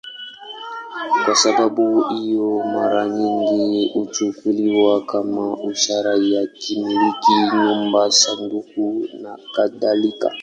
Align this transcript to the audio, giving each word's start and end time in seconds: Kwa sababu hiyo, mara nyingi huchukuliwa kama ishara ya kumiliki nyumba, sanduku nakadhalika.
Kwa 1.25 1.35
sababu 1.35 2.01
hiyo, 2.01 2.63
mara 2.65 3.09
nyingi 3.09 3.89
huchukuliwa 3.93 5.01
kama 5.05 5.57
ishara 5.71 6.11
ya 6.15 6.47
kumiliki 6.47 7.31
nyumba, 7.53 8.11
sanduku 8.11 9.05
nakadhalika. 9.21 10.31